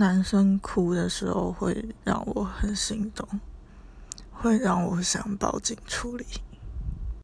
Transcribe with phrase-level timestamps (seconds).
[0.00, 3.28] 男生哭的时候会让我很心动
[4.30, 6.24] 会让我想报警处理。